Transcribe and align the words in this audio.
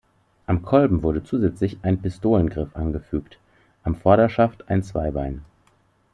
Am 0.47 0.63
Kolben 0.63 1.03
wurde 1.03 1.23
zusätzlich 1.23 1.77
ein 1.83 2.01
Pistolengriff 2.01 2.75
angefügt, 2.75 3.37
am 3.83 3.93
Vorderschaft 3.93 4.67
ein 4.67 4.81
Zweibein. 4.81 5.45